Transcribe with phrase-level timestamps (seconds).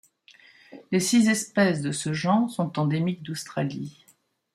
[0.91, 4.03] Les six espèces de ce genre sont endémiques d'Australie.